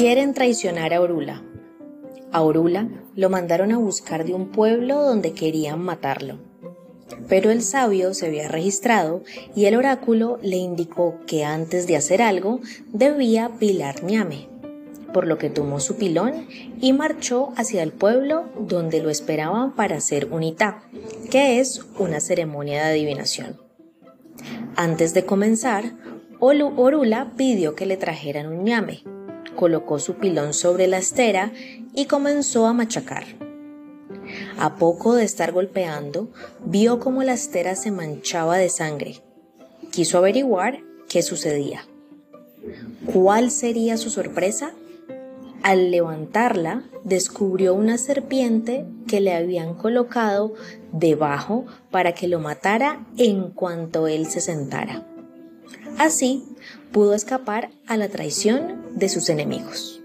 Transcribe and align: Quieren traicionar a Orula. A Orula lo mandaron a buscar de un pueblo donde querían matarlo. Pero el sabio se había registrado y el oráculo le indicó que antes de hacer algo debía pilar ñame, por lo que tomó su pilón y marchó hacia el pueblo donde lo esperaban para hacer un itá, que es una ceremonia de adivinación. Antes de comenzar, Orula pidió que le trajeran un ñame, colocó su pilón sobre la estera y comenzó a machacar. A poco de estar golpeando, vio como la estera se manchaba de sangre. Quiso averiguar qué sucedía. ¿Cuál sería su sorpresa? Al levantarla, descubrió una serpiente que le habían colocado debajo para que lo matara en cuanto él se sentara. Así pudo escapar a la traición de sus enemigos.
Quieren 0.00 0.32
traicionar 0.32 0.94
a 0.94 1.02
Orula. 1.02 1.42
A 2.32 2.40
Orula 2.40 2.88
lo 3.16 3.28
mandaron 3.28 3.70
a 3.70 3.76
buscar 3.76 4.24
de 4.24 4.32
un 4.32 4.48
pueblo 4.48 5.02
donde 5.02 5.32
querían 5.32 5.78
matarlo. 5.78 6.38
Pero 7.28 7.50
el 7.50 7.60
sabio 7.60 8.14
se 8.14 8.24
había 8.24 8.48
registrado 8.48 9.22
y 9.54 9.66
el 9.66 9.76
oráculo 9.76 10.38
le 10.40 10.56
indicó 10.56 11.18
que 11.26 11.44
antes 11.44 11.86
de 11.86 11.96
hacer 11.96 12.22
algo 12.22 12.60
debía 12.94 13.50
pilar 13.58 14.02
ñame, 14.02 14.48
por 15.12 15.26
lo 15.26 15.36
que 15.36 15.50
tomó 15.50 15.80
su 15.80 15.96
pilón 15.96 16.46
y 16.80 16.94
marchó 16.94 17.52
hacia 17.58 17.82
el 17.82 17.92
pueblo 17.92 18.46
donde 18.58 19.02
lo 19.02 19.10
esperaban 19.10 19.74
para 19.76 19.98
hacer 19.98 20.28
un 20.32 20.44
itá, 20.44 20.82
que 21.30 21.60
es 21.60 21.84
una 21.98 22.20
ceremonia 22.20 22.84
de 22.84 22.92
adivinación. 22.92 23.60
Antes 24.76 25.12
de 25.12 25.26
comenzar, 25.26 25.92
Orula 26.38 27.34
pidió 27.36 27.74
que 27.74 27.84
le 27.84 27.98
trajeran 27.98 28.46
un 28.46 28.64
ñame, 28.64 29.02
colocó 29.56 29.98
su 29.98 30.14
pilón 30.14 30.52
sobre 30.54 30.86
la 30.86 30.98
estera 30.98 31.52
y 31.94 32.06
comenzó 32.06 32.66
a 32.66 32.72
machacar. 32.72 33.24
A 34.58 34.76
poco 34.76 35.14
de 35.14 35.24
estar 35.24 35.52
golpeando, 35.52 36.28
vio 36.64 37.00
como 37.00 37.22
la 37.22 37.32
estera 37.32 37.76
se 37.76 37.90
manchaba 37.90 38.56
de 38.58 38.68
sangre. 38.68 39.22
Quiso 39.90 40.18
averiguar 40.18 40.80
qué 41.08 41.22
sucedía. 41.22 41.86
¿Cuál 43.12 43.50
sería 43.50 43.96
su 43.96 44.10
sorpresa? 44.10 44.72
Al 45.62 45.90
levantarla, 45.90 46.84
descubrió 47.04 47.74
una 47.74 47.98
serpiente 47.98 48.86
que 49.06 49.20
le 49.20 49.34
habían 49.34 49.74
colocado 49.74 50.54
debajo 50.92 51.66
para 51.90 52.12
que 52.12 52.28
lo 52.28 52.40
matara 52.40 53.06
en 53.18 53.50
cuanto 53.50 54.06
él 54.06 54.26
se 54.26 54.40
sentara. 54.40 55.06
Así 55.98 56.44
pudo 56.92 57.14
escapar 57.14 57.70
a 57.86 57.96
la 57.96 58.08
traición 58.08 58.79
de 58.94 59.08
sus 59.08 59.28
enemigos. 59.28 59.99